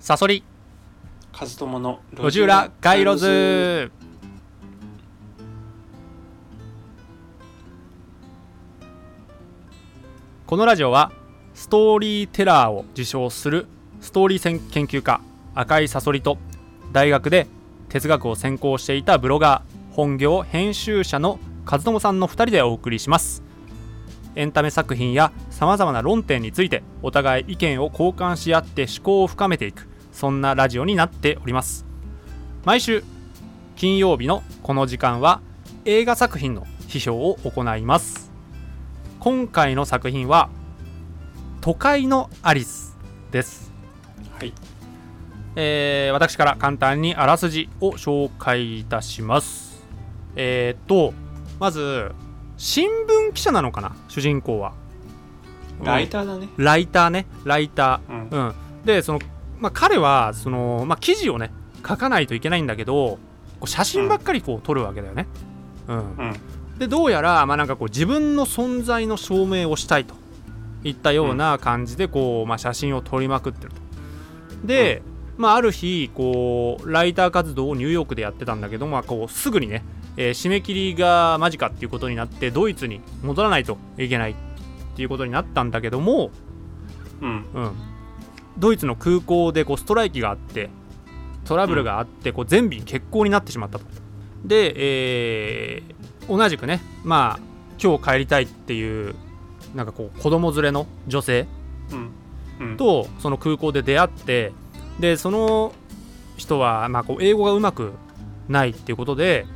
[0.00, 0.42] サソリ。
[1.30, 3.92] カズトモの路地裏街路図。
[10.46, 11.12] このラジオは
[11.52, 13.66] ストーリーテラーを自称する
[14.00, 15.20] ストーリー研究家
[15.54, 16.38] 赤いサソリと
[16.92, 17.46] 大学で
[17.90, 21.38] 哲学を専攻していたブロガー本業編集者の
[21.70, 23.42] 和友さんの2人でお送りします。
[24.34, 29.89] エンタメ作品やさまざまな論点についてお互い意見を交換し合って思考を深めていく
[30.20, 31.86] そんなラジオになっております。
[32.66, 33.02] 毎週
[33.74, 35.40] 金曜日のこの時間は
[35.86, 38.30] 映画作品の批評を行います。
[39.18, 40.50] 今回の作品は
[41.62, 42.98] 都会のアリス
[43.30, 43.72] です。
[44.38, 44.52] はい。
[45.56, 49.82] えー私から簡単にあらすじを紹介いたします。
[50.36, 51.14] えー、っと
[51.58, 52.12] まず
[52.58, 53.96] 新聞記者なのかな？
[54.08, 54.74] 主人公は。
[55.82, 56.50] ライターだね。
[56.58, 57.24] ライターね。
[57.44, 58.28] ライタうん。
[58.28, 58.52] ー、う
[58.82, 59.20] ん、でその、
[59.60, 61.52] まあ、彼はその、まあ、記事をね
[61.86, 63.18] 書かないといけないんだけど
[63.60, 65.28] こう写真ばっかりこう撮るわけだよね、
[65.86, 65.96] うん。
[65.96, 66.34] うん。
[66.78, 70.14] でどうやら、まあ、なんかこう自分の存在の証明をしたいと
[70.82, 73.80] いったような感じでこう、まあ、写真を撮りまくってると。
[74.66, 75.02] で、
[75.36, 79.84] まあ、ある日こうライター活動をニューヨークでやってたんだけど、まあ、こうすぐにね、
[80.16, 84.34] えー締め切りが間近っていうことになってドイツに戻らないといけないっ
[84.96, 86.30] ていうことになったんだけども、
[87.20, 87.44] うん。
[87.54, 87.72] うん、
[88.58, 90.70] ドイツの空港でこうストライキがあって
[91.44, 93.84] トラブルがあってこう全便欠航になってしまったと。
[94.44, 97.40] で、えー同じくねまあ
[97.82, 99.14] 今日帰りたいっていう
[99.74, 101.46] なんかこう子供連れの女性
[102.76, 104.52] とその空港で出会って
[105.00, 105.72] でその
[106.36, 107.92] 人はまあこう英語がうまく
[108.48, 109.46] ないっていうことで、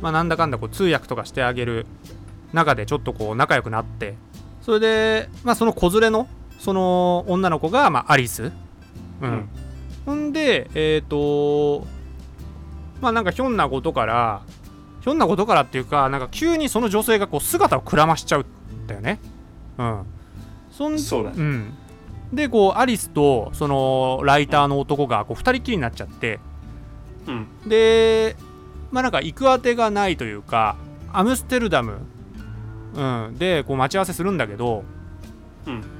[0.00, 1.86] まあ、なんだかんだこう通訳とかしてあげる
[2.52, 4.16] 中でちょっとこう仲良くなって
[4.62, 6.28] それで、まあ、その子連れの
[6.58, 8.52] その女の子が、まあ、アリス、
[9.22, 9.30] うん。
[9.30, 9.48] うん。
[10.06, 11.86] ほんでえっ、と
[13.00, 14.42] まあなんかひょんなことから
[15.00, 19.20] ひょんなことからっていうかなんか急にその女性がこう姿をくらましちゃうんだよね。
[19.78, 20.06] うん。
[20.70, 21.36] そんそうだね。
[21.38, 21.74] うん、
[22.32, 26.40] でこうアリスとそのライターの男がこう2人きりになっちゃって。
[27.26, 27.46] うん。
[27.68, 28.36] で
[28.90, 30.76] まあなんか行く当てがないというか
[31.12, 31.98] アムステルダム、
[32.94, 34.84] うん、でこう待ち合わせするんだけど
[35.66, 35.97] うん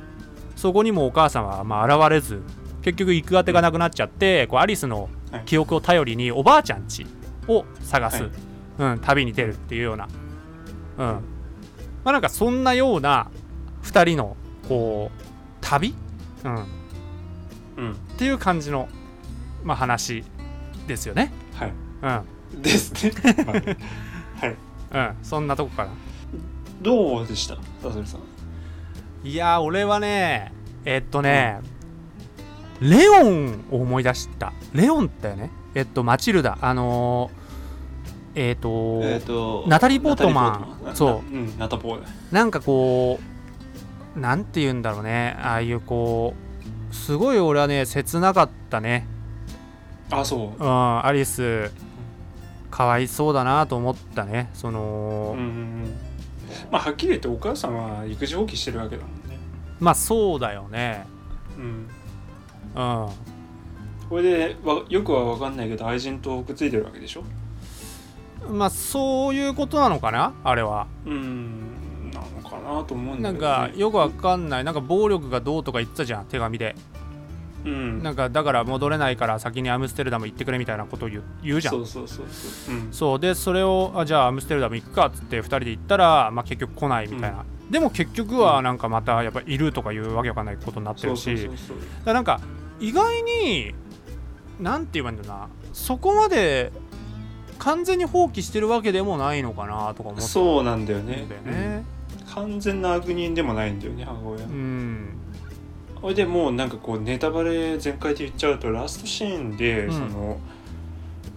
[0.58, 2.42] そこにもお母さんはまあ現れず
[2.82, 7.06] 結局行く当てがなくなっちゃってこうアリスのはい記憶を頼りにおばあちゃん家
[7.46, 8.32] を探す、はい。
[8.78, 10.08] うん、旅に出るっていうような、
[10.98, 11.06] うん。
[11.06, 11.22] ま
[12.06, 13.30] あ、なんかそんなような
[13.82, 14.36] 2人の
[14.68, 15.22] こう
[15.60, 15.94] 旅、
[16.44, 16.66] うん、っ
[17.76, 17.94] うん。
[18.16, 18.88] ていう感じの、
[19.62, 20.24] まあ、話
[20.86, 21.32] ですよね。
[21.54, 21.72] はい。
[22.54, 22.62] うん。
[22.62, 23.12] ですね。
[23.44, 23.76] まあね
[24.40, 24.56] はい。
[24.92, 25.90] うん、そんなとこから。
[26.80, 27.56] どうでした？
[27.82, 28.20] サソリさん
[29.28, 30.54] いやー俺はね
[30.86, 31.60] えっとね、
[32.80, 34.54] レオンを思い出した。
[34.72, 36.56] レオンだよねえっとマチルダ。
[36.62, 40.96] あのー、えっと、えっとナタリーポートマン。
[40.96, 41.08] そう。
[41.10, 42.02] なうんナタポー。
[42.02, 43.20] だなんかこ
[44.16, 45.36] うなんて言うんだろうね。
[45.42, 46.32] ああいうこ
[46.90, 49.06] うすごい俺はね切なかったね。
[50.10, 50.64] あそう。
[50.64, 51.70] うんアリス。
[52.70, 54.48] かわいそうだなと思ったね。
[54.54, 55.94] その、うんうんうん。
[56.70, 59.17] まあはっきり言ってお母さんは育児放棄してるわけだもんね
[59.80, 61.06] まあそうだよね。
[61.56, 61.88] うん。
[62.74, 63.08] うん。
[64.08, 67.24] これでわよくは分かんないけど愛人とくっついてるわけでしょ？
[68.50, 70.32] まあそういうことなのかな？
[70.44, 70.86] あれは。
[71.04, 72.10] うん。
[72.12, 74.64] なのかなと思うんだなんけど、ね、かよくわかんない。
[74.64, 76.74] なんか暴力がどうとか言ってたじゃん手紙で。
[77.64, 78.02] うん。
[78.02, 81.74] なんかだから戻れないから先にアムステルダム行ってくれみたいなことを言う言うじゃん。
[81.74, 82.74] そうそうそうそう。
[82.74, 82.92] うん。
[82.92, 83.20] そう。
[83.20, 91.54] でそれをあじゃあアムステルダム行くかっつって2人で行ったら、まあ、結局来ないみたいな、でも結局はなんかまたやっぱいるとかいうわけわかんないことになってるしだか
[92.06, 92.40] らなんか
[92.80, 93.74] 意外に
[94.60, 96.72] なんて言えばいいんだろうなそこまで
[97.58, 101.26] 完全に放棄してるわけでもないのかなとか思ってそうなんだよんね。
[101.44, 101.84] ね
[102.16, 102.26] うん。
[102.34, 104.44] 完全な悪人でもないんだよね母親。
[104.44, 105.08] うん。
[106.00, 109.92] それでもうなんかこうネタバレ全開で言っちゃうとラストシーンで、うん。
[109.92, 110.38] その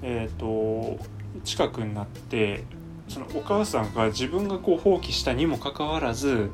[0.03, 0.97] えっ、と
[1.43, 2.63] 近くになって
[3.11, 6.49] そのお母さんが自分がこう放棄したにもかかわらず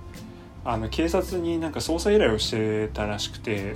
[0.65, 3.75] あの警察になんか捜査依頼をしてたらしくて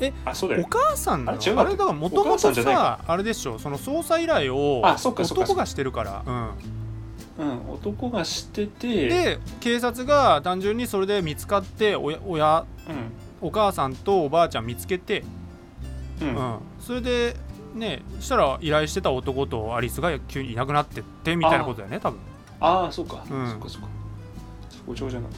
[0.00, 0.66] えおあそうだよ。
[0.68, 1.38] 母さんなの？
[1.60, 3.58] あれだからもとおもと母さあれでしょ。
[3.58, 6.24] その捜査依頼を男がしてるから、
[7.38, 12.64] うん、男が知ってうん、てで警察が単純にそれで見つかって親親
[13.40, 15.24] お母さんとおばあちゃん見つけて、
[16.20, 17.36] うん、ううんん、それで
[17.74, 22.18] ねしたら依頼してた男とアリスが急にいなくなってってみたいなことだよね多分。
[22.60, 23.50] ああそうか、うん。
[23.50, 23.88] そっかそっか。
[24.70, 25.30] そこ上じゃない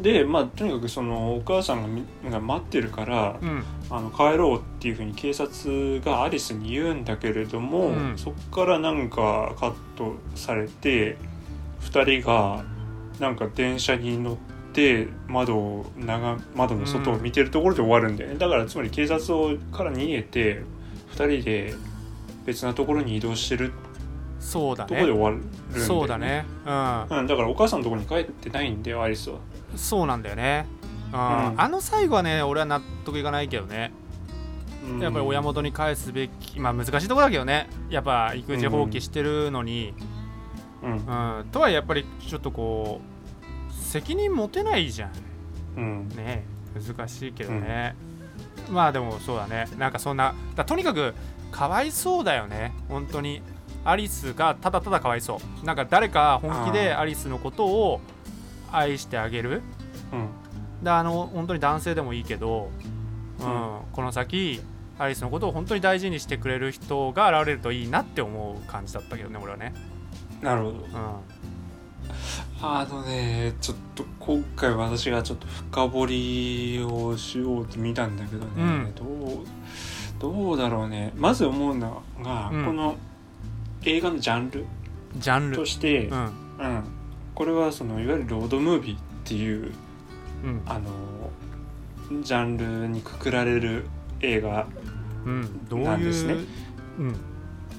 [0.00, 3.64] でまあとにかくそのお母さんが待ってるから、うん。
[3.90, 8.14] あの帰ろうっていうふうに警察がアリスに言うんだけれども、うん。
[8.16, 11.18] そっからなんかカットされて
[11.82, 12.64] 2人が
[13.18, 14.36] なんか電車に乗っ
[14.72, 20.64] て窓を長窓の外を見てるところで終わるんだよね、だからつまり警察をから逃げて2
[21.26, 21.74] 人で
[22.46, 23.72] 別なところに移動してる
[24.38, 25.86] そうだところでね終わるんだよね。
[25.86, 26.46] そうだね。
[26.64, 27.18] うん。
[27.18, 29.38] うん、だからお母さんのところに帰ってないんだよアリスは。
[29.76, 30.66] そうなんだよね。
[31.12, 31.18] うん。
[31.18, 31.60] うん。
[31.60, 33.92] あの最後はね俺は納得いかないけどね。
[34.88, 35.00] うん。
[35.00, 37.68] やっぱり親元に返すべきまあ難しいところだけどね。
[37.90, 39.94] やっぱ育児放棄してるのに、
[40.82, 40.92] うん。
[40.92, 40.96] う
[41.42, 41.46] ん。
[41.52, 43.02] とはやっぱりちょっとこ
[43.70, 45.12] う責任持てないじゃん。
[45.76, 46.08] うん。
[46.10, 46.44] ね
[46.74, 47.96] 難しいけどね、
[48.70, 49.66] まあでもそうだね。
[49.78, 51.14] なんかそんなだとにかく
[51.50, 52.72] かわいそうだよね。
[52.88, 53.42] 本当に。
[53.82, 55.66] アリスがただただかわいそう。
[55.66, 58.00] なんか誰か本気でアリスのことを
[58.70, 59.62] 愛してあげる。
[60.12, 60.28] うん。
[60.84, 62.70] であの本当に男性でもいいけど、
[63.40, 63.80] うんうん。
[63.92, 64.60] この先
[64.98, 69.72] アリスのことを本当に大事にしてくれる人が現れるといいなって思う感じだったけどね俺はね、
[70.42, 70.76] なるほど。
[70.76, 70.84] うん、
[72.62, 78.94] あのねちょっと今回私がちょっと深掘りをしようと見たんだけどね、うん。
[78.94, 79.46] どう
[80.18, 81.12] どうだろうね。
[81.16, 82.64] まず思うのが、うん。
[82.66, 82.96] この
[83.84, 84.66] 映画のジャンル
[85.16, 85.56] ジャンル。
[85.56, 86.20] として、ううん。
[86.20, 86.84] ん
[87.34, 89.72] これはそのいわゆるロードムービーっていう
[90.44, 90.62] うん。
[90.66, 93.86] あのジャンルにくくられる
[94.20, 94.66] 映画
[95.24, 95.66] うん。
[95.68, 96.34] どういうなんですね。
[96.98, 97.16] うん。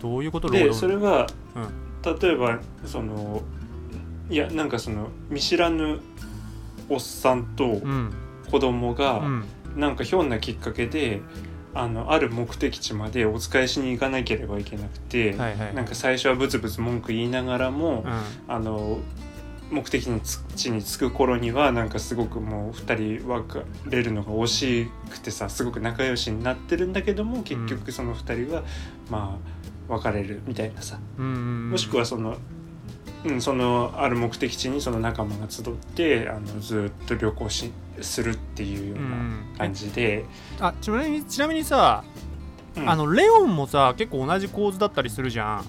[0.01, 3.43] どういうことローでドそれは、う例えばその
[4.31, 5.99] いやなんかその見知らぬ
[6.89, 8.13] おっさんとうん。
[8.49, 9.45] 子供が、うん。
[9.77, 11.21] なんかひょんなきっかけで
[11.73, 15.75] あのある目的地までお使いしに行かなければいけなくて、はいはい。
[15.75, 18.21] なんか最初はブツブツ文句言いながらも、うん。
[18.47, 18.99] あの
[19.71, 20.05] 目的
[20.55, 28.63] 地に着く頃にはなんかすごくもう2人別れるのが惜しくてさすごく仲良しになってるんだけども結局その2人は
[29.09, 29.39] ま
[29.87, 30.99] あ別れるみたいなさ。
[31.17, 31.69] うんうん。
[31.71, 32.35] もしくはその,、
[33.23, 35.65] うん、そのある目的地にその仲間が集っ
[35.95, 37.71] てあのずっと旅行し
[38.01, 40.25] するっていうよううなん感じで。
[40.59, 42.03] あちなみにちなみにさ、
[42.75, 42.89] うん。
[42.89, 45.65] あのレオンもさ結構同じ構図だったりするじゃん。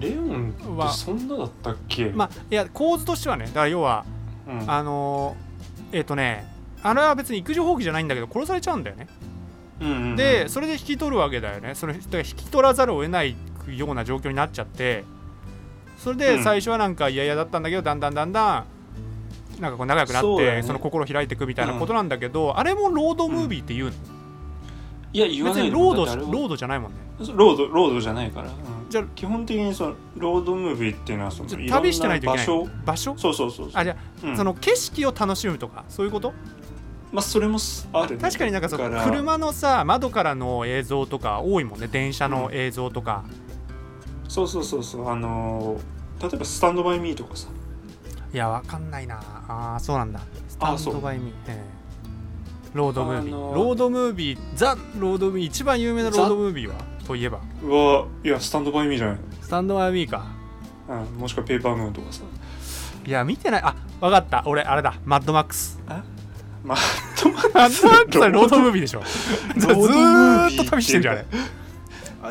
[0.00, 4.04] レオンはってそんなだったっけ、まあいや構図としてはねだから要は
[4.48, 4.70] うん。
[4.70, 6.46] あのーえっ、とね
[6.82, 9.08] あれは別に育児放棄じゃないんだけど殺されちゃうんだよね、
[9.80, 10.16] うんうんうん。
[10.16, 11.74] でそれで引き取るわけだよね。
[11.74, 13.36] それ引き取らざるを得ない
[13.68, 15.04] ような状況になっちゃって
[16.02, 16.18] それうん。
[16.18, 18.64] で最初はなんか嫌々だったんだけどだんだんだんだ
[19.58, 20.62] んなんかこう仲良くなってそね。
[20.62, 23.90] その心開いていくみたいなことなんだけど、あれもロードムービーっていうの、
[25.12, 25.76] いや言わ別ないの。
[25.76, 26.96] にロードロードじゃないもんね。
[27.34, 28.54] ロードロードじゃないから、うん。
[28.88, 32.46] じゃあ基本的にそのロードムービーっていうのはその旅してないといけない。
[32.46, 32.68] 場所？
[32.86, 33.18] 場所？
[33.18, 34.36] そうそうそうあじゃあ、うん。
[34.38, 36.32] その景色を楽しむとかそういうこと？
[37.12, 38.22] まあそれもすあるね。
[38.22, 41.88] 確かになんかその車のさ窓からの映像とか多いもんね。
[41.88, 43.24] 電車の映像とか、
[44.30, 45.08] そうそうそうそう。
[45.08, 47.48] あのー例えば「スタンドバイミーとかさ。
[48.32, 49.20] いやわかんないな。
[49.48, 50.20] あーそうなんだ。
[50.48, 51.34] スタンドバイミー。
[51.48, 51.64] ええ。
[52.74, 56.74] ロードムービー、あのーロードムービーザ・ロードムービー一番有名なロードムービーは？
[57.04, 57.40] といえば？
[57.64, 59.18] うわいやスタンドバイミーじゃない。
[59.42, 60.26] スタンドバイミーか。
[60.88, 62.22] の、うん、もしくはペーパームーンとかさ。
[63.04, 63.62] いや見てない。
[63.64, 64.44] あわかった。
[64.46, 64.94] 俺あれだ。
[65.04, 65.82] マッドマックス。
[65.88, 66.04] まあ
[66.62, 69.02] マッドマックスはロードムービーでしょ。
[69.56, 71.18] ずローっと旅してんじゃん。
[71.18, 71.24] あ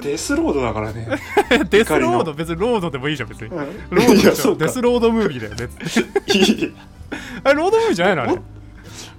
[0.02, 1.08] デスロードだからね、
[1.52, 2.34] れ デスロード？
[2.34, 3.48] 別にロードでもいいじゃん別に。
[3.48, 3.58] うん、
[3.90, 4.56] ロードでしょ。
[4.56, 6.06] デスロードムービーだよ別に。
[6.40, 6.74] いい
[7.44, 8.42] あれロードムービーじゃないのあれ？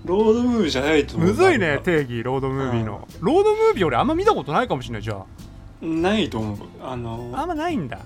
[0.04, 5.24] ロードムービーじゃないと思うむずいね定義ロードムービーの、ロードムービー俺あんま見たことないかもしれないじゃ
[5.82, 6.58] ないと思う。
[6.82, 7.98] あのああんまないんだ。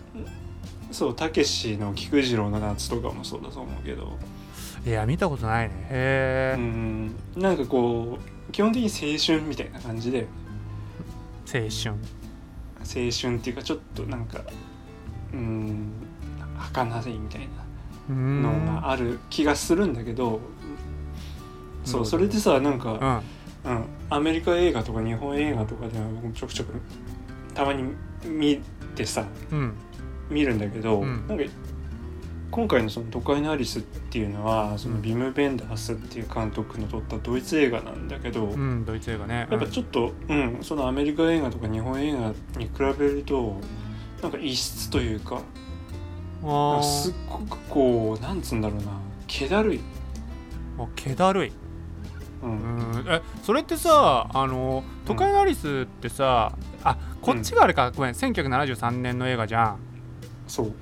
[0.91, 4.17] そうたけしの菊次郎の夏とかもそうだと思うけど。
[4.87, 5.75] いや見たことないね。
[5.91, 7.15] へうえ、ん。
[7.37, 10.27] なんかこう基本的に青春みたいな感じで。
[11.47, 11.95] 青春
[12.85, 14.41] 青春っていうかちょっとなんか
[15.33, 15.93] うん
[16.57, 17.49] 儚いみたい
[18.09, 18.67] なのん。
[18.67, 20.41] がある気がするんだけど、
[21.85, 23.23] そううんそれでさなんか、
[23.65, 23.73] うん。
[23.73, 26.75] うん、アメリカ映画とか日本映画とかでは僕もちょくちょく
[27.55, 27.85] たまに
[28.25, 28.61] 見
[28.95, 29.75] てさうん。
[30.29, 31.27] 見るんだけど、うん。
[31.27, 31.45] なんか
[32.51, 35.03] 今回のその「都会のアリス」っていうのはそのうん。
[35.03, 39.49] ビム・ベンダースっていう監督の撮ったドイツ映画なんだけど、うんドイツ映画ね。
[39.51, 43.61] やっぱちょっと、うん、そのアメリカ映画とか日本映画に比べると
[44.23, 45.43] なんか異質というか
[46.43, 48.93] うん、あすっーごくこうなんつうんだろうな
[49.27, 49.81] 気だるい、
[50.79, 51.53] あ気だるい。
[52.43, 52.51] うん。
[52.51, 53.05] うん。
[53.09, 59.79] えそれってさあの「都会のアリス」ってさ、あこっちがあれか、ごめん1973年の映画じゃん。
[60.47, 60.73] そう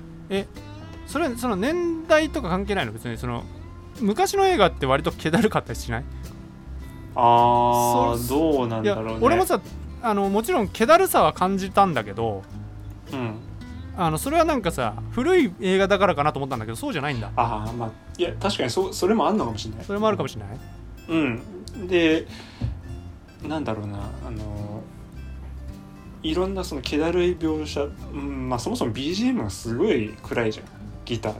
[1.13, 2.91] それその年代とか関係ないの？
[2.91, 3.43] 別にその
[4.01, 6.03] 昔の映画って割と気だるかったりしない？
[7.15, 9.17] あそうーどうなんだろうね。
[9.21, 9.61] 俺もさ
[10.01, 12.41] あのもちろん気だるさは感じたんだけど
[13.11, 13.35] うん。
[13.95, 17.29] あのそれはなんかさ古い映画だからかなと思ったんだけどそうじゃないんだ。
[17.35, 19.85] ああまあいや確かにそそれもあんのかもしれない。
[19.85, 20.57] それもあるかもしれない？
[21.09, 21.87] うん。
[21.87, 22.25] で
[23.47, 24.81] なんだろうなあの
[26.23, 31.39] いろんなその気だるい描写、うんまあ、そもそも BGM がすごい暗いじゃんギターの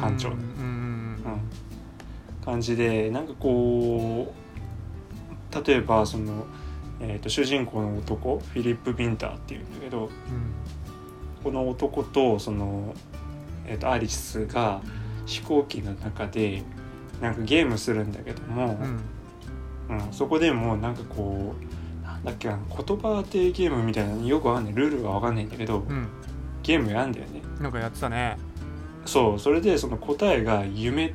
[0.00, 1.40] 単調うんうんうんうん。
[2.44, 4.34] 感じでなんかこ
[5.52, 6.46] う例えばその、
[7.00, 10.10] えー、と主人公の男フィリップ・ビンターっていうんだけどうん
[11.42, 12.94] この男とその、
[13.66, 14.80] えー、とアリスが
[15.26, 16.62] 飛行機の中で
[17.20, 18.78] なんかゲームするんだけども、
[19.88, 19.96] うん。
[19.96, 21.54] うん、そこでもなんかこ
[22.02, 24.74] うなんだっけな言葉当てゲームみたいなのよくわかんない。
[24.74, 26.08] ルールがわかんないんだけど、うん。
[26.62, 27.42] ゲームやんだよね。
[27.60, 28.38] なんかやってたね
[29.04, 31.14] そうそれでその答えが夢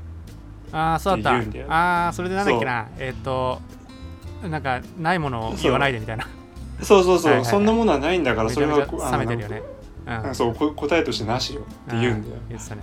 [0.72, 1.74] ああそうだった。
[1.74, 2.88] ああそれでなんだっけな。
[2.98, 3.60] えっ、と
[4.44, 6.28] なんかないものを言わないでみたいな。
[6.82, 9.62] そうそうそう、そんなものはないんだからそれは冷めてるよね。
[10.28, 10.36] うん。
[10.36, 11.62] そうこ答えとしてなしよ。
[11.62, 12.42] って言うんだよ。
[12.50, 12.82] 言ってたね。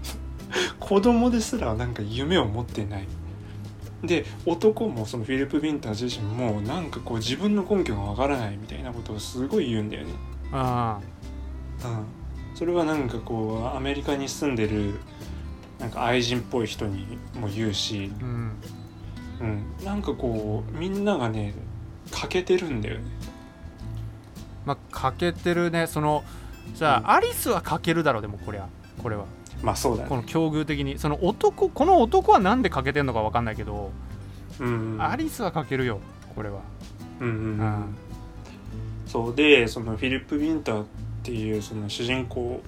[0.78, 3.06] 子供ですらなんか夢を持ってない。
[4.02, 10.12] で男もそのフィリップ・ビンター自身もなんかこう自分の根拠がわからないみたいなことをすごい言うんだよね。
[10.52, 10.98] あ
[11.84, 12.04] うん、
[12.60, 15.00] それはなんかこうアメリカに住んでる
[15.78, 18.52] なんか愛人っぽい人にも言うし、あうん。
[19.40, 21.54] うん、なんかこうみんながね
[22.10, 23.04] 欠けてるんだよね。
[24.66, 25.86] まあ欠けてるね。
[25.86, 26.22] その
[26.74, 27.10] さあ、うん。
[27.16, 28.68] アリスは欠けるだろうでもこれは
[29.02, 29.24] これは。
[29.62, 30.10] まあそうだね。
[30.10, 30.98] この境遇的に。
[30.98, 33.90] その男この男はなんで欠けてんのか分かんないけど、
[34.58, 35.98] うんアリスは欠けるよ
[36.36, 36.60] これは。
[37.20, 37.42] うんうんうん。
[37.42, 37.96] うん。
[39.06, 39.34] そう。
[39.34, 40.84] でそのフィリップ・ビンターっ
[41.30, 42.60] ていうその主人公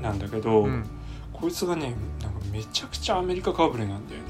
[0.00, 0.84] なんだけど、うん。
[1.32, 4.26] こいつがねなんかめちゃくちゃアメリカかぶれなんだよね。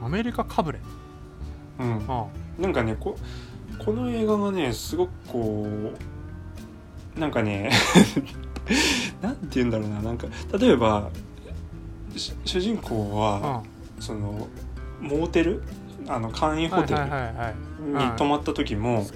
[0.00, 0.78] アメリカかぶれ？
[1.80, 2.04] うん。
[2.08, 2.26] あ
[2.60, 3.18] なんかねこ
[3.84, 5.66] この映画がねすごくこ
[7.16, 7.70] うなんかね
[9.20, 10.00] なんて言うんだろうな。
[10.00, 11.10] なんか例えば
[12.14, 13.62] し主人公あは
[13.98, 14.46] その
[15.00, 15.64] モーテル？
[16.08, 19.06] あの簡易ホテルに泊まった時も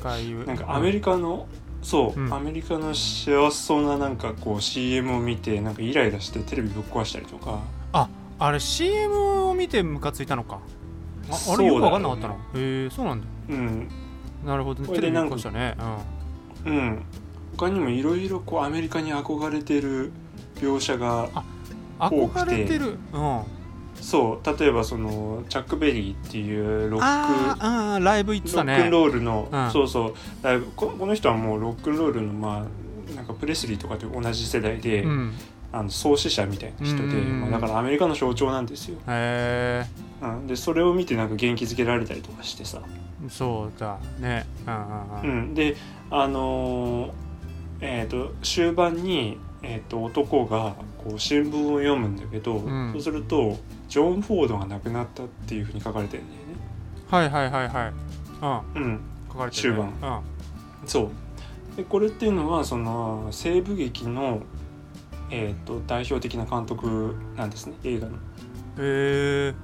[0.47, 1.47] なんかアメリカの
[1.87, 2.35] そう、うん。
[2.35, 7.61] アメリカの幸せそうななんかこう CM を見てなんかイライラしてテレビぶっ壊したりとか。
[8.39, 10.59] あれ CM を見てムカついたのか。
[11.31, 12.35] ああれよく分かんなかったな。
[12.35, 13.27] へえそうなんだ。
[13.49, 13.89] うん。
[14.45, 14.89] なるほどね。
[14.89, 15.77] テレビこれでなんかぶっ壊したね。
[16.67, 17.03] うん。
[17.57, 20.13] 他にもいろいろこうアメリカに憧れてる
[20.57, 21.31] 描写が
[22.11, 22.41] うん多くて。
[22.41, 22.99] 憧れてる。
[23.13, 23.43] うん
[24.01, 27.05] そう例えばそのチャック・ベリーっていうロック。
[27.05, 29.71] あライブ行ってたロックンねロールの、うん。
[29.71, 30.15] そうそう。
[30.43, 32.67] ライブここの人はもうロックンロールのま
[33.11, 35.33] あなんかプレスリーとかと同じ世代で、うん。
[35.73, 37.41] あの創始者みたいな人で、うん。
[37.41, 39.85] まあ、だからアメリカの象徴なんですよ、へ
[40.23, 42.81] うん、でそれを見てなんか元気づけられたりとかしてさ、
[43.25, 44.47] えそうだね。
[44.67, 45.43] うんうんううん。
[45.51, 45.77] ん、で
[46.11, 47.11] あのー
[47.81, 52.93] えっ、と終盤に、えー、と男がこう新聞を読むんだけど、ん。
[52.93, 53.59] そうすると
[53.89, 56.47] ジョン・フォードが亡くなったっていうふうに書かれてるんだよね。
[57.09, 57.93] はいはいはいはい
[58.77, 60.23] うんうん、書かれてる、ね、終
[60.87, 61.11] そう。
[61.77, 64.43] でこれっていうのはその西部劇の、
[65.31, 68.13] えー、と代表的な監督なんですね映画の。
[68.13, 68.21] うんへ
[68.79, 69.55] え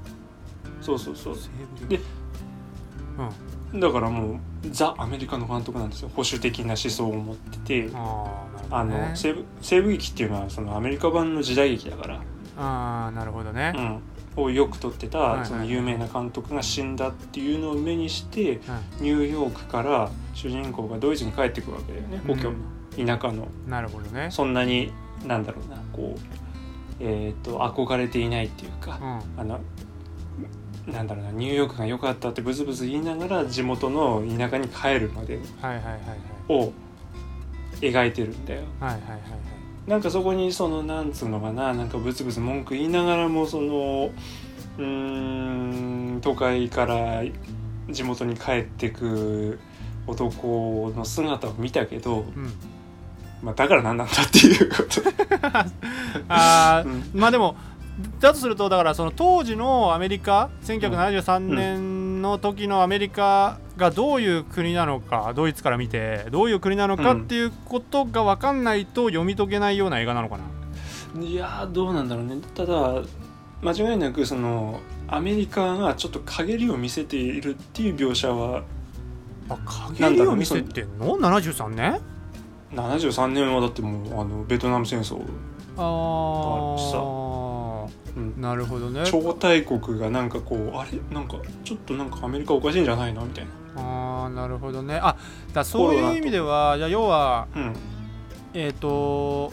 [0.81, 1.37] そうそうそう。
[1.37, 1.49] 西
[1.81, 2.05] 部で劇
[3.75, 4.39] だからもう
[4.71, 6.11] ザ・アメリカの監督なんですよ。
[6.15, 7.87] 保守的な思想を持ってて。
[7.87, 12.23] うんあああの西部西部劇っていうのはそのアメリカ版の時代劇だから、
[12.57, 14.01] ああなるほどね、
[14.37, 18.61] うん、をよく撮ってたその有名な監督が死んだっていうのを目にしてうん
[19.05, 22.23] ニューヨークから主人公がドイツに帰ってくるわけだよね。
[22.27, 23.47] 故郷の田舎の。
[23.69, 24.29] なるほどね。
[24.31, 24.91] そんなに
[25.27, 26.19] なんだろうなこう
[26.99, 29.41] えっ、と憧れていないっていうかうん。
[29.41, 29.61] あの
[30.87, 35.39] なんだろうなニューヨークが良かったってブツブツ言いながら地元の田舎に帰るまで
[36.49, 36.73] を
[37.81, 38.63] 描いてるんだよ。
[38.81, 39.21] はいはいはいはい。
[39.87, 44.11] なんかそこにそのなんつうのかななんかブツブツ文句言いながらもその
[44.79, 44.85] うー
[46.17, 47.23] ん都会から
[47.91, 49.59] 地元に帰ってく
[50.07, 52.53] 男の姿を見たけど、うん。
[53.43, 55.03] まあ、だから何なんだっていうこと、
[56.29, 56.93] あうん。
[56.93, 57.57] ーまあでも
[58.21, 70.39] だとするとだからその当時のアメリカ1973年の時のアメリカがどういう国なのかドイツから見てどういう国なのかっていうことが分かんないと読み解けないような映画なのか
[71.15, 71.23] な？
[71.23, 73.03] いやーどうなんだろうねただ
[73.63, 78.63] 間違いなくそのアメリカがちょっと陰りを見せているっていう描写は
[79.51, 79.59] あ
[79.99, 82.01] 陰りを見せてんの ?73 年
[82.73, 85.21] ？73年はだってもうあのベトナム戦争
[85.77, 87.89] ああるしさー。
[88.17, 88.41] うん。
[88.41, 89.03] なるほどね。
[89.07, 90.99] 超大国がなんかこうあれ？
[91.15, 93.25] なんかちょっとなんかアメリカおかしいんじゃないの？
[93.25, 93.51] みたいな。
[93.83, 94.99] ああなるほどね。
[95.03, 95.17] あ
[95.53, 97.75] だそういう意味ではじゃあ要はうん。
[98.55, 99.51] えっ、と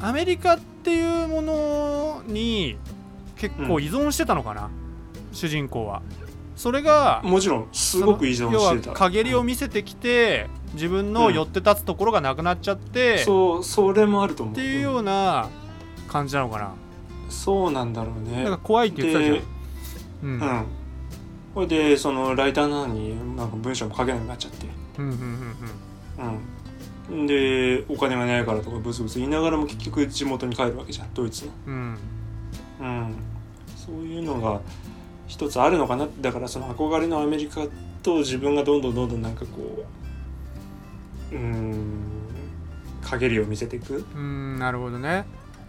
[0.00, 2.78] アメリカっていうものに
[3.36, 4.70] 結構依存してたのかな、
[5.32, 6.02] 主人公は。
[6.54, 8.92] それがもちろんすごく依存要はしてた。
[8.92, 10.46] 陰りを見せてきて
[10.76, 14.54] 自分の寄って立つところがなくなっちゃって、っそうそれもあると思う。
[14.54, 15.48] ていうような
[16.06, 16.74] 感じなのかな、
[17.28, 18.44] そうなんだろうね。
[18.44, 19.36] なんか怖いって言ってたじゃん。
[19.36, 19.42] で
[20.22, 20.30] うん。
[20.30, 20.64] うん。
[21.54, 24.66] これでそのライターなのになんか文章も書けなくなっちゃって。
[24.98, 25.12] うんうん
[27.08, 27.18] うん。
[27.18, 27.26] うん。
[27.26, 31.52] でお金がないからとかブツブツ言いながらも結局地元に帰るわけじゃんドイツの。
[31.66, 31.98] うん。
[32.80, 33.14] うん。
[33.76, 34.60] そういうのが
[35.26, 36.06] 一つあるのかな。
[36.20, 37.62] だからその憧れのアメリカ
[38.02, 40.05] と自分がどんどんどんどんなんかこう
[41.32, 41.84] うん
[43.02, 45.24] 陰りを見せていくうんうんなるほどね。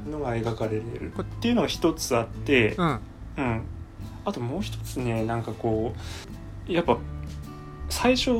[0.10, 1.12] のが描かれる。
[1.20, 3.00] っていうのが一つあって、うん。
[3.38, 3.62] うん、
[4.26, 5.94] あともう一つねなんかこ
[6.68, 6.98] うやっぱ
[7.90, 8.32] 最初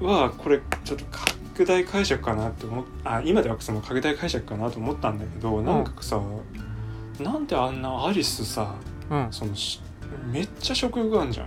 [0.00, 6.20] はこれちょっと拡大解釈かなって思っあ今ではその拡大解釈かなと思ったんだけど、なんかさ
[7.20, 8.74] なんであんなアリスさ
[9.10, 9.28] うん。
[9.30, 9.80] そのし
[10.30, 11.46] めっちゃ食欲あんじゃん。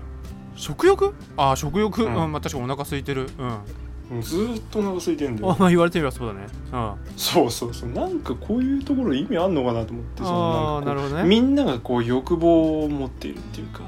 [0.55, 1.13] 食欲？
[1.36, 3.29] あー食欲、ううんんまあ、確かにお腹空いてる。
[3.38, 3.57] うん
[4.09, 5.55] もうずーっとお腹空いてんだあよ。
[5.59, 6.47] まあ言われてみればそうだね。
[6.71, 6.93] うん。
[7.17, 7.89] そうそうそう。
[7.89, 10.31] なんかこういうところ意味あんのかなと思ってそあ
[10.79, 11.24] のなるほどね。
[11.24, 13.81] みんながこう欲望を持っているっていうか。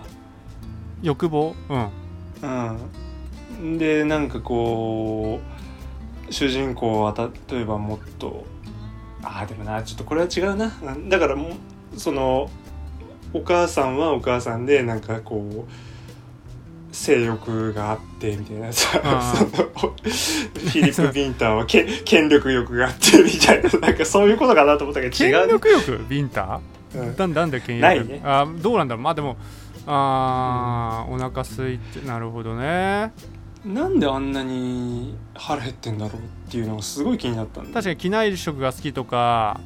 [1.01, 1.55] 欲望？
[1.69, 1.89] うん。
[3.59, 5.39] うん、でなんかこ
[6.29, 7.13] う主人公は
[7.49, 8.45] 例えばもっと
[9.23, 10.71] ああでもなちょっとこれは違うな。
[10.83, 11.09] うん。
[11.09, 11.49] だからも
[11.95, 12.49] うその
[13.33, 15.71] お母さんはお母さんでなんかこう
[16.91, 18.71] 性欲があってみたいな。
[18.73, 23.69] さあ そのフィリップ・ビンターはけ 権力欲があってみたいな。
[23.79, 26.05] なんかそういうことかなと思ったけど違権うね、力欲？
[26.09, 26.59] ビンタ
[26.95, 27.01] うん。
[27.01, 28.21] ーなんなんで権力ないね。
[28.23, 29.03] あどうなんだろう？
[29.03, 29.37] まあでも
[29.85, 33.11] あー、お腹空いてなるほどね。
[33.65, 36.17] なんであんなに腹減ってんだろう
[36.47, 37.73] っていうのがすごい気になったんだ。
[37.73, 39.59] 確かに機内食が好きとか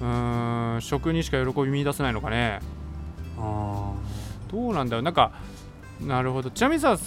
[0.00, 0.08] うん。
[0.08, 2.60] うーん食にしか喜び見出せないのかね。
[3.38, 3.92] あ
[4.52, 5.02] どうなんだろう？
[5.02, 5.32] なんか
[6.00, 6.50] なるほど。
[6.50, 6.98] ちなみにさ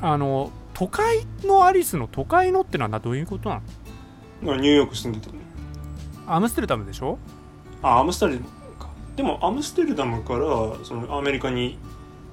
[0.00, 3.60] あの都会のアリスの都会のってのはどういうことな
[4.42, 4.56] の？
[4.56, 5.38] ニューヨーク住んでたの
[6.26, 7.18] アムステルダムでしょ？
[7.82, 8.44] あアムステルダム
[8.78, 8.88] か。
[9.16, 10.38] でもアムステルダムから
[10.84, 11.78] そのアメリカに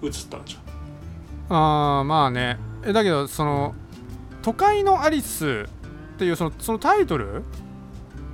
[0.03, 0.57] 移ったんじ
[1.49, 2.59] あーまあね。
[2.83, 3.73] えだけどその
[4.43, 5.65] 都会のアリス
[6.15, 7.43] っていうそのそのタイトル？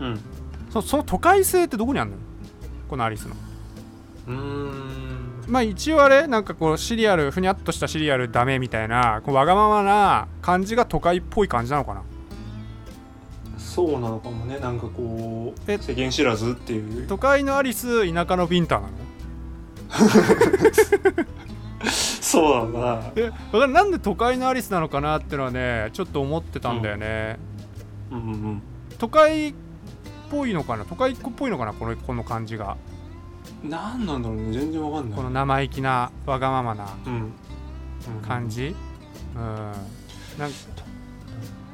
[0.01, 0.19] ゃんうん。
[0.71, 2.17] そその都会性ってどこにあるの？
[2.89, 3.35] このアリスの。
[4.27, 4.90] うーん
[5.51, 12.03] まあ一応あれなんかこうシリアルふにゃっとしたシリアルダメみたいなこうわがままな感じが都会っぽい感じなのかな？
[13.57, 14.59] そうなのかもね。
[14.59, 17.05] なんかこうえ世間知らずっていう。
[17.05, 18.93] 都会のアリス田舎のビンターなの？
[21.91, 22.79] そうだ。
[22.79, 27.37] なえだからなんで都会のアリスなのかなってのはねちょっと思ってたんだよね、
[28.09, 28.61] うんうん。
[28.97, 29.53] 都会っ
[30.29, 30.85] ぽいのかな？
[30.85, 31.73] 都会っ子っぽいのかな？
[31.73, 32.77] このこの感じが
[33.63, 35.17] うんなんだろうね全然わかんない。
[35.17, 37.31] この生意気なわがままなうん。
[38.27, 38.75] 感じ？
[39.35, 39.43] うん。
[40.39, 40.55] なんか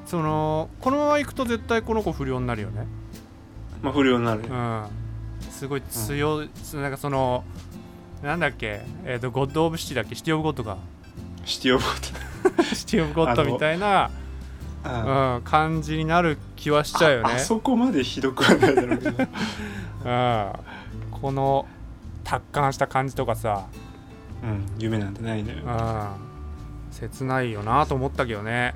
[0.05, 2.87] そのこのまま行くと絶対この子不良になるよね。
[3.81, 4.41] まあ不良になる。
[4.41, 4.85] うん。
[5.51, 7.43] すごい強い、なんかその
[8.21, 8.81] なんだっけ？
[9.05, 10.15] えっ、とゴッド・オブ・シティだっけ？
[10.15, 10.77] シティ・オブ・ゴッドか。
[11.45, 14.09] シティオブゴ シティ・オブ・ゴッドみたいな、
[14.83, 17.33] ッうん、感じになる気はしちゃうよね。
[17.33, 19.23] ああそこまでひどくはないだろうけど。
[20.05, 20.51] うん、
[21.11, 21.65] この
[22.27, 23.67] 達観した感じとかさ、
[24.43, 25.63] うん夢なんてないのよ。
[25.65, 26.09] うん、
[26.91, 28.75] 切ないよなと思ったけどね。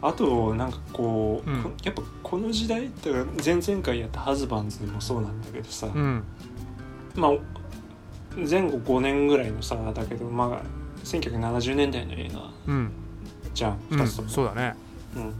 [0.00, 1.62] あとなんかこう、うん。
[1.64, 6.22] こやっぱこの時代だから前々回やったハズバンズもそうなんだけどさ、うん。
[7.16, 7.32] まあ
[8.36, 10.62] 前後5年ぐらいのさだけどまあ
[11.04, 12.92] 1970年代の映画うん、
[13.52, 14.74] じゃんうん、2つとも、そうだね。
[15.16, 15.34] うん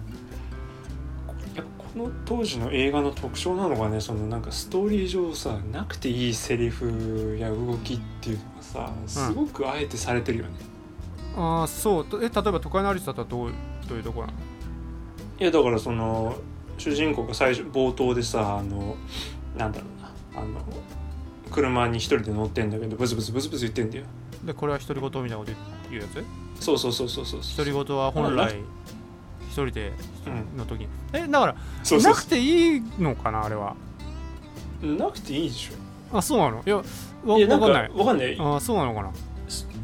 [1.97, 10.51] の当時の映画の特徴なのがねそのなんかストーリー上さなくていいセリフや動きっていうのがさすごくあえてされてるよね、
[11.37, 12.05] ああそう。
[12.05, 13.53] とえ例えば都会のアリスだったらどう
[13.89, 14.39] どういうところなの？
[15.41, 16.37] いやだからその
[16.79, 18.97] 主人公が最初冒頭でさあの
[19.57, 20.61] なんだろうなあの
[21.51, 24.05] 車に一人で乗ってんだけどブツブツブツブツ言ってんだよ。
[24.45, 25.53] でこれは独り言みたいなこと
[25.91, 26.65] 言うやつ？
[26.65, 27.41] そうそうそうそうそう。
[27.57, 28.57] 独り言は本あ来？
[28.57, 28.65] 一
[29.55, 29.93] 人で
[30.27, 30.57] うん。
[30.59, 33.77] の時に、えだからそうなくていいのかなあれは。
[34.83, 35.71] なくていいでし
[36.13, 36.63] あそうなの？
[36.65, 37.91] いやわょいかんない。
[37.91, 38.37] わかんない。
[38.39, 39.13] あそうなのかな？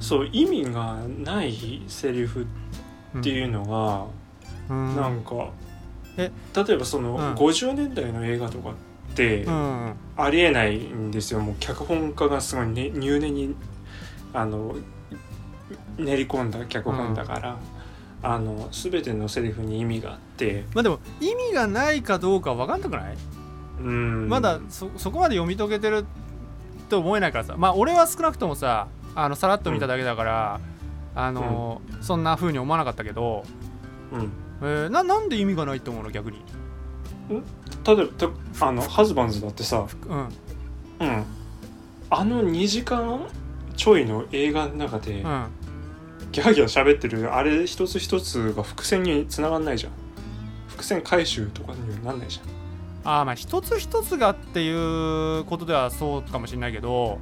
[0.01, 2.47] そう意味がないセリフ
[3.19, 4.07] っていうのが、
[4.75, 4.97] うん。
[4.97, 5.51] なんか
[6.17, 6.31] え？
[6.55, 7.35] 例えばその、うん。
[7.35, 8.71] 50年代の映画とか
[9.15, 9.95] て、うん。
[10.17, 11.41] ありえないんですよ。
[11.41, 13.55] もう脚本家がすごい、ね、入念に
[14.33, 14.77] あの
[15.99, 17.57] 練り込んだ脚本だから、
[18.23, 23.17] あの全てのセリフに意味があって、まあでも意味がないかどうか分かんなくない、
[23.81, 26.05] うん、まだそそこまで読み解けてる
[26.91, 27.55] と思えないからさ。
[27.57, 30.61] まあ俺は少なくともさあのさらっと見ただけだから、
[31.15, 33.45] あのそんな風に思わなかったけど、
[34.13, 36.45] うん、えーななんで意味がないと思うの逆に？
[37.31, 38.07] 例えば
[38.59, 40.19] たあのハズバンズだってさ、うん。
[41.01, 41.25] うん、
[42.11, 43.27] あの2時間
[43.77, 45.47] ちょいの映画の中で、うん
[46.33, 49.93] ギャーギャー喋ってるあれ一つ一つが伏線に繋がんないじゃん。
[50.69, 52.41] 伏線回収とかにはなんないじ
[53.05, 57.19] ああまあ一つ一つがっていうことではそうかもしれないけど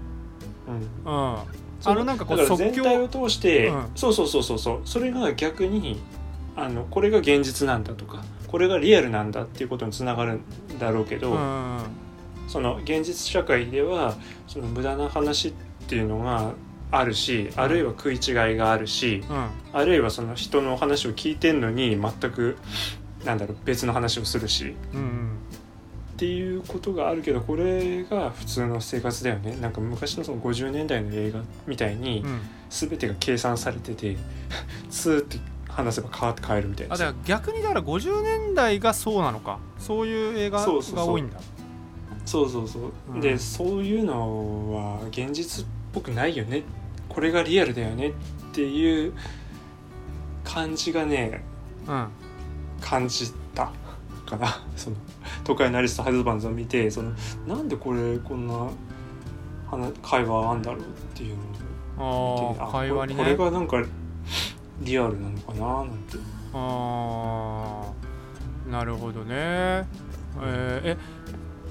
[0.66, 1.38] ゃん、うん、うん。
[1.80, 3.90] そあのなんかこう即興全体を通して、うん。
[3.94, 4.80] そうそうそうそうそう。
[4.84, 6.00] それが逆に
[6.56, 10.40] あのこれが現実なんだとかこれがリアルなんだっていうことにつながるん
[10.78, 11.78] だろうけど、うん。
[12.48, 14.16] その現実社会では
[14.46, 15.52] その無駄な話っ
[15.86, 16.52] ていうのが
[16.90, 19.48] あるしあるいは食い違いがあるしうん。
[19.72, 22.56] あるいはその人の話を聞いてんのに全く
[23.24, 24.74] なんだろう別の話をするし。
[24.94, 25.38] うんうん。
[26.14, 29.56] っていうことがあるけどこれが普通の生活だよね。
[29.60, 32.40] なんか昔のその50年代の映画みたいにうん。
[32.70, 34.16] 全てが計算されてて
[34.90, 36.94] ツーって話せば変わって変えるみたいな。
[36.94, 39.58] あだから逆にだから50年代がそうなのか。
[39.78, 41.06] そういう映画そうそうそう。
[41.06, 41.38] が多いんだ。
[42.24, 42.82] そうそうそう、
[43.14, 43.20] うん。
[43.20, 46.62] でそういうのは現実っぽくないよね
[47.18, 48.12] これがリアルだよねっ
[48.52, 49.12] ていう
[50.44, 51.42] 感じがね
[51.84, 52.08] うん
[52.80, 53.72] 感じた
[54.24, 54.62] かな。
[54.76, 54.96] その
[55.42, 57.10] 都会のアリスとハズバンズを見てその
[57.48, 58.68] なんでこれこんな
[59.68, 61.36] 話会話あんだろうっていう
[61.98, 63.24] のをああ会話にね。
[63.24, 63.82] これがなんか
[64.82, 66.18] リアルなのかななんて。
[66.54, 67.82] あ
[68.68, 69.34] あなるほどね。
[69.34, 70.96] えーえ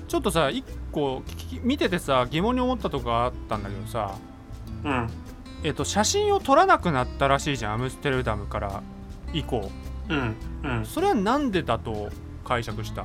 [0.10, 1.24] ちょっとさ一個
[1.64, 4.14] 見ててさ疑問に思ったとこがあったんだけどさ。
[4.84, 5.10] うん
[5.64, 8.84] えっと写真を撮らなくなったらしいじゃんアムステルダムから
[9.34, 9.70] 以降。
[10.10, 10.86] うんうん。
[10.86, 12.10] それはなんでだと
[12.46, 13.04] 解釈した？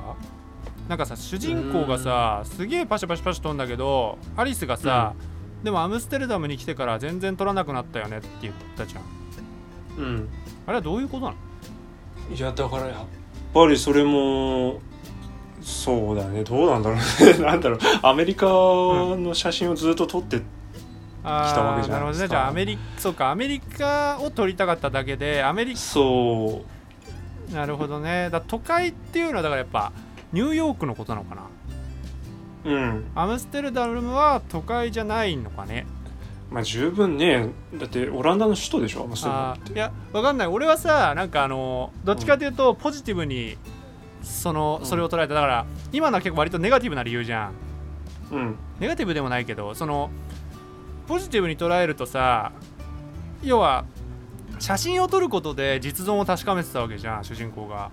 [0.87, 5.13] なんかさ主人公がさすげえパシャパシャパシャ撮んだけどアリスがさ、
[5.63, 9.03] でもアムステルダムに来てから全然撮らなくなったよねって言ったじゃん。
[9.97, 10.29] うん。
[10.65, 11.31] あれはどういうことな
[12.29, 12.35] の？
[12.35, 13.05] いやだからやっ
[13.53, 14.79] ぱりそれも
[15.61, 16.43] そうだね。
[16.43, 17.37] どうなんだろうね。
[17.45, 17.79] なんだろう。
[18.01, 20.41] アメリカの写真をずっと撮って、
[21.23, 22.27] 来たわけじゃないね。
[22.27, 26.63] じゃあアメリそうかアメリカを撮りたかっただけでアメリそ
[27.51, 28.29] なるほどね。
[28.29, 29.93] だ都会っていうのはだからやっぱ
[30.33, 31.41] ニューヨークのことなのかな？
[32.65, 33.05] ううん。
[33.15, 35.85] アムステルダムは都会じゃないのかね？
[36.51, 37.49] まあ十分ね。
[37.75, 39.03] だってオランダの首都でしょ？
[39.03, 40.47] アムステルダムいやわかんない。
[40.47, 43.57] 俺はさなんかあのどっちかというとポジティブに
[44.23, 44.87] そのうん。
[44.87, 45.33] それを捉えた。
[45.33, 47.51] だから今のは結構割とネガティブな理由じゃ
[48.31, 48.35] ん。
[48.35, 48.55] うん。
[48.79, 50.09] ネガティブでもないけどその
[51.07, 52.51] ポジティブに捉えるとさ
[53.43, 53.85] 要は
[54.59, 57.91] 写真を撮ることで実存を確かめてたわけじゃん主人公が。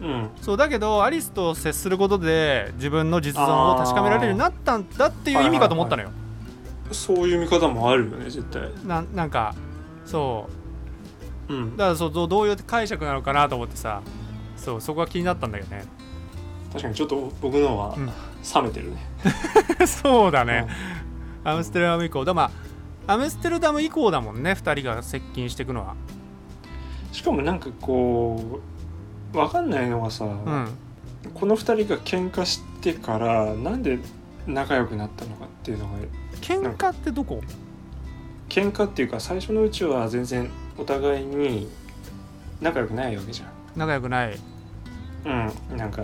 [0.00, 0.30] うん。
[0.40, 6.10] そうだけどアリスと接することで自分の実存を確かめられるようになったんだっていう意味かと思ったのよ、
[6.90, 8.70] そういう見方もあるよね絶対。
[8.86, 9.54] ななんか
[10.06, 10.48] そ
[11.48, 11.52] う。
[11.54, 11.74] ん。
[11.74, 14.00] うだからそうどうどういう解釈なのかなと思ってさ。
[14.62, 15.84] そうそこが気になったんだよね。
[16.70, 18.06] 確かにちょっと僕のはうん。
[18.06, 18.96] 冷めてるね、
[19.86, 20.66] そうだね、
[21.44, 22.34] アムステルダム以降だ。
[22.34, 22.50] ま
[23.06, 24.52] あアムステルダム以降だもんね。
[24.52, 25.94] 2人が接近していくのは。
[27.10, 28.60] しかもなんかこ
[29.32, 30.68] う分かんないのがさ、うん。
[31.34, 33.98] この2人が喧嘩してからなんで
[34.46, 35.92] 仲良くなったのかっていうのが
[36.40, 37.40] 喧嘩ってどこ？
[38.48, 41.68] 喧嘩っていうか最初のうちは全然お互いに
[42.60, 43.42] 仲良くないわけじ
[43.76, 44.38] 仲良くない。
[45.24, 45.76] ゃんうん。
[45.76, 46.02] なんか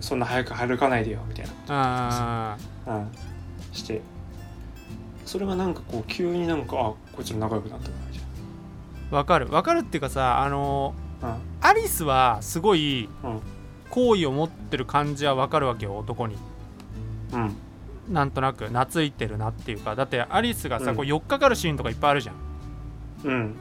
[0.00, 2.56] そんな早く歩かないでよみたいあ
[2.86, 3.08] なうん
[3.76, 4.00] して
[5.24, 6.78] それがなんかこう急になんかあ
[7.12, 9.48] こいつら仲良くなったなみたいーわかる。
[9.48, 13.40] わかるっていうかさあのなアリスはすごいうん。
[13.88, 16.36] 好意を持ってる感じはわかるわけよ男に。
[17.32, 17.40] うん。
[17.42, 17.56] うん
[18.08, 19.96] なんとなく懐いてるなっていうか。
[19.96, 20.96] だってアリスがさ、うん。
[20.96, 22.36] こう寄っかかるシーンとかいっぱいあるじゃん。
[23.24, 23.56] うん。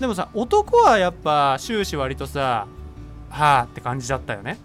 [0.00, 2.66] でもさ男はやっぱ終始割とさ
[3.28, 4.58] はあって感じだったよね。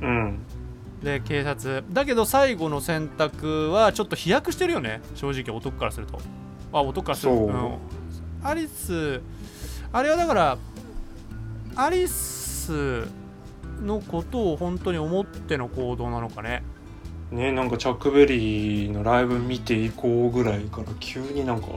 [0.00, 0.38] うん
[1.02, 1.84] で警察。
[1.90, 5.00] だけど最後の選択はちょっと飛躍してるよね。
[5.14, 6.20] 正直男からすると。
[6.72, 7.32] あ男からする。
[7.32, 7.50] とそう。
[7.50, 7.78] ん。
[8.42, 9.20] アリス
[9.92, 10.58] あれはだから
[11.76, 13.06] アリス
[13.80, 16.62] のことを本当に思っての行動なのかね。
[17.30, 21.68] ねなんかチャックベリーのライブ見ていこうぐらいから急になんか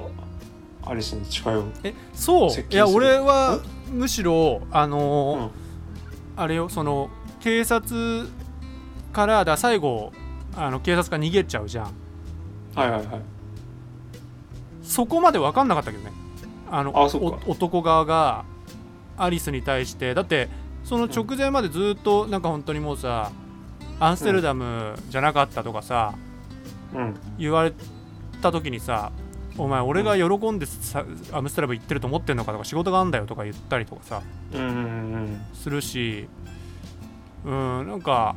[0.83, 2.49] アリスに近寄るえそう。
[2.49, 3.59] いや俺は
[3.91, 5.51] むしろあのーうん。
[6.37, 7.09] あれよその
[7.41, 8.27] 警察
[9.11, 10.11] からだ最後
[10.55, 11.85] あの警察が逃げちゃうじゃん。
[12.75, 13.21] はいはいはい。
[14.83, 16.11] そこまで分かんなかったけどね。
[16.69, 17.05] あのあ
[17.47, 18.45] 男側が
[19.17, 20.13] アリスに対して。
[20.13, 20.49] だって
[20.83, 23.31] その直前までずっとなんか本当にもうさ
[23.99, 26.15] アンステルダムじゃなかったとかさ、
[26.93, 27.15] うん。
[27.37, 27.73] 言われ
[28.41, 29.11] た時にさ
[29.57, 34.21] お前俺が喜んでさアムステルダム行ってると思ってんのかとか仕事があんだよとか言ったりとかさ
[34.53, 34.69] うんうんう
[35.19, 35.41] ん。
[35.53, 36.27] するし
[37.45, 38.35] うんなんか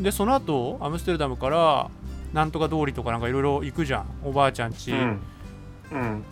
[0.00, 1.90] でその後アムステルダムから
[2.32, 4.06] なんとか通りとかなんかいろいろ行くじゃん。
[4.24, 5.20] おばあちゃんち、うん。
[5.92, 6.24] うん。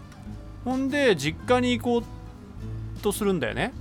[0.64, 3.72] ほんで実家に行こうとするんだよね。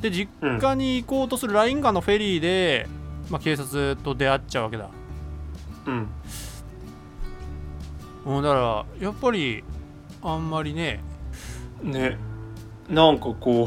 [0.00, 2.86] で実家に行こうとするライン川のフェリーで、
[3.30, 4.88] まあ、警察と出会っちゃうわけだ。
[5.86, 6.08] うん。
[8.26, 9.62] うんだからやっぱり
[10.22, 11.00] あんまりね
[11.82, 12.16] ね
[12.88, 13.66] なんかこ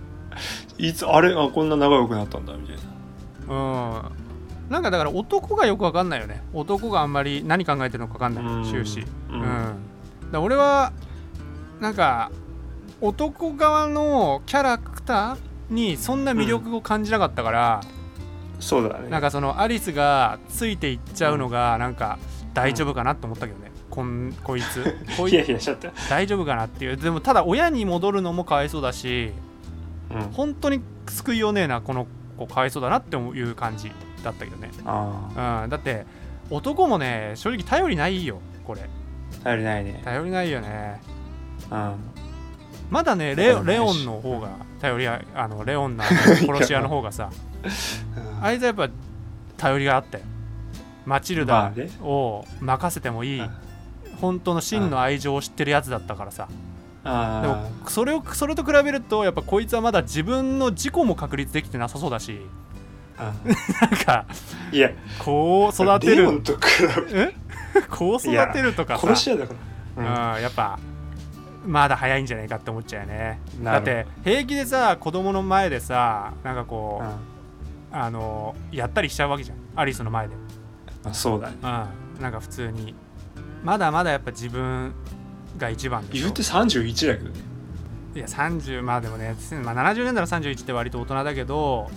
[0.82, 2.76] いつあれあこんな仲良くなったんだみたい
[3.48, 3.54] な。
[3.54, 4.27] うん
[4.70, 6.42] なんかだから男がよくわかんないよね。
[6.52, 8.64] 男があんまり何考えてるのかわかんなうん。
[8.64, 9.00] い終始。
[9.00, 9.40] ううん。
[9.40, 9.74] ん、
[10.32, 10.92] だ俺は
[11.80, 12.30] なんか
[13.00, 17.80] 男側のキャラクターにそんな魅力を感じなかったから、
[18.60, 19.08] そうだね。
[19.08, 22.18] なんかそのアリスがついていっちゃうのがなんか
[22.54, 24.96] 大丈夫かなと思ったけどね、こんこいつ。
[25.16, 25.32] こい
[26.10, 26.96] 大丈夫かなっていう。
[26.96, 29.32] でもただ親に戻るのもかわいそうだし
[30.10, 30.22] うん。
[30.32, 36.06] 本当に救いようねえなこの子かわいそうだなっていう感じだったけどね、あうん、だって
[36.50, 38.82] 男もね正直頼りないよこれ。
[38.82, 40.02] あ頼りないね。
[40.04, 41.00] 頼りないよね。
[41.70, 41.94] うん。
[42.90, 44.48] まだねレレオンの方が
[44.80, 47.30] 頼りああのレオンの 殺し屋の方がさ
[48.40, 48.88] あいつはやっぱ
[49.58, 50.24] 頼りがあったよ
[51.04, 53.50] マチルダを任せてもいい、うん。
[54.20, 56.48] 本当の真の愛情を知ってるやつだったからさ。
[57.04, 62.40] あでもそれをそれと比べるとやっぱこいつはまだ自分の自己も確立できてなさそうだし。
[62.42, 62.77] あ
[63.80, 64.24] なんか
[64.72, 66.40] いやこう育てる。
[66.42, 66.60] と比
[67.12, 67.34] べえ？
[67.90, 69.06] こう育てるとかさ。
[69.06, 69.54] 殺し屋だか
[69.96, 70.36] ら。
[70.36, 70.78] うん、やっぱ
[71.66, 73.40] まだ早いんじゃないかって思っちゃうよね。
[73.62, 77.38] だって平気でさ子供の前でさなんかこう、うん。
[77.90, 79.56] あのやったりしちゃうわけじゃん。
[79.74, 80.34] アリスの前で、
[81.04, 81.56] あそうだね。
[81.62, 81.66] う
[82.20, 82.94] ん、なんか普通に。
[83.64, 84.92] まだまだやっぱ自分
[85.56, 87.40] が一番言うて31だけどね。
[88.14, 91.88] いや30まあでもね、まあ、70年代の31って割と大人だけど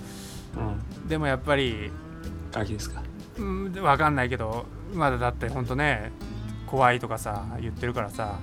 [0.55, 0.79] うん
[1.11, 1.91] でもやっぱり、
[2.53, 3.03] ガキですか？
[3.37, 6.09] うん、分かんないけどまだだってほんとね
[6.67, 8.39] 怖いとかさ言ってるからさ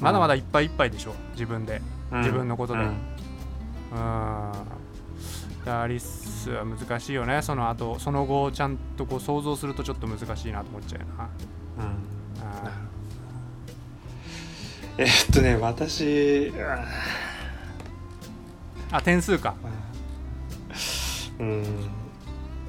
[0.00, 1.82] まだまだいっぱいいっぱいでしょ自分で。
[2.12, 2.20] うん。
[2.20, 2.78] 自分のことで。
[2.78, 2.86] うん。
[2.86, 2.90] う
[3.96, 4.52] ん。
[5.66, 7.42] アリスは難しいよね。
[7.42, 11.28] その後その後をちゃんとこう想像するとちょっと難しいなと思っちゃうよな。
[11.84, 11.90] うん。
[12.48, 12.72] あ
[14.98, 16.86] えっとね私あ
[18.92, 19.56] あ点数か。
[19.64, 19.87] ー
[21.38, 21.64] うん。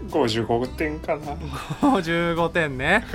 [0.10, 1.34] 55点かな。
[1.82, 3.06] 15点ね。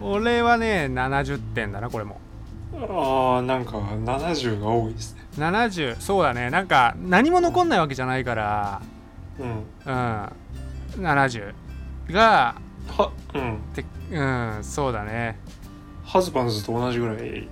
[0.00, 2.20] 俺はね70点だなこれも。
[2.88, 5.22] ああなんか70が多いですね。
[5.36, 6.50] 70そうだね。
[6.50, 8.82] なんか何も残んないわけじゃないから。
[9.38, 9.48] うん。
[9.48, 10.30] うん。
[11.04, 11.54] 70
[12.10, 12.56] が
[12.88, 13.58] はうん。
[13.74, 15.38] てうんそうだね。
[16.04, 17.48] ハズバンズと同じぐらい。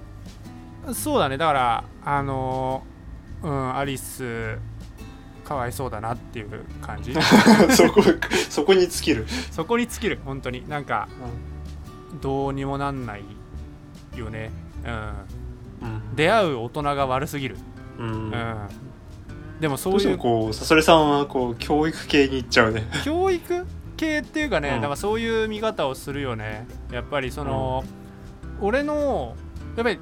[0.94, 1.38] そうだね。
[1.38, 2.82] だからあの
[3.42, 4.58] うんアリス
[5.44, 7.14] かわいそうだなっていう感じ。
[7.74, 8.02] そこ
[8.48, 10.68] そこに尽きる、そこに尽きる本当に。
[10.68, 11.08] なんか
[12.20, 13.24] どうにもなんない
[14.16, 14.50] よね。
[14.84, 15.88] うん。
[15.88, 16.16] うん。
[16.16, 17.56] 出会う大人が悪すぎる。
[17.98, 18.30] ううん。
[18.30, 18.68] ん
[19.60, 22.84] でもそういうこうサソレさんはこう教育系に行っちゃうね。
[23.04, 24.74] 教育系っていうかね、うん。
[24.76, 26.66] だからそういう見方をするよね。
[26.90, 27.84] やっぱりその、
[28.60, 29.36] 俺の
[29.76, 29.98] やっぱり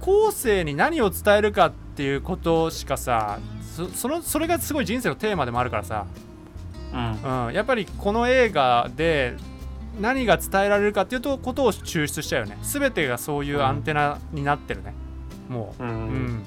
[0.00, 3.38] 後世に何を伝えるかっていうことしかさ
[3.70, 6.06] そそのそれがすごい人生のテーマでもあるからさ、
[6.92, 7.46] うん。
[7.46, 9.36] うん、やっぱりこの映画で
[10.00, 12.58] 何が伝えられるかっていうとことを抽出しちゃうよね。
[12.62, 14.94] 全てがそういうアンテナになってるね、
[15.48, 15.82] もう。
[15.82, 16.42] ううんん、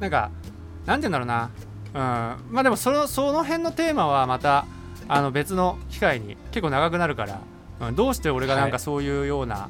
[0.00, 0.30] なんか
[0.86, 1.50] なんて言うんだろうな、
[2.46, 4.66] うん、まあでもそのその辺のテーマはまた
[5.08, 7.40] あの別の機会に結構長くなるから、
[7.80, 8.80] うん、どうして俺がなんかはい。
[8.80, 9.68] そういうような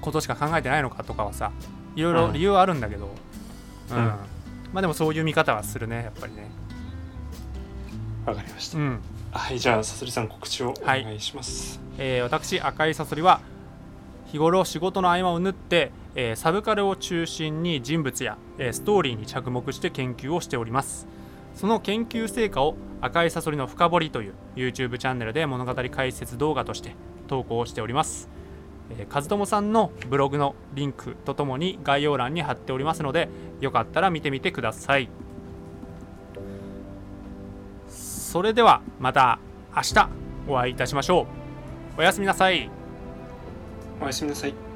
[0.00, 1.52] ことしか考えてないのかとかはさ
[1.94, 2.32] いろいろうん。
[2.32, 3.10] 理由はあるんだけど、
[3.90, 3.96] うん。
[3.96, 4.12] うん
[4.72, 6.50] まあでもそういう見方はするねやっぱりね。
[8.24, 9.00] わかりました、うん。
[9.32, 13.40] はいじゃあサソリさん告知をお願いします、えー私赤いサソリは
[14.26, 21.06] 日頃仕事の合間を縫って、えーサブカルを中心に人物や、えーストーリーに着目して研究をしております。
[21.54, 26.94] その研究成果を赤いサソリの深掘りという YouTube チャンネルで物語解説動画として
[27.28, 28.28] 投稿しております。
[28.34, 28.41] えー
[29.10, 33.28] 和友さんのブログのリンクとともに概要欄に貼っておりますので
[33.60, 35.08] よかったら見てみてください。
[37.88, 39.38] それではまた
[39.74, 40.08] 明日
[40.48, 41.26] お会いいたしましょ
[41.96, 42.00] う。
[42.00, 42.70] おやすみなさい。
[44.00, 44.71] おやすみなさい。